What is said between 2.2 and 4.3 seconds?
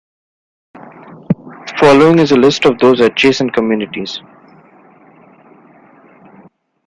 a list of those adjacent communities.